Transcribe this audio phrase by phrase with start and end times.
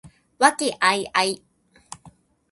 [0.39, 1.41] 和気藹々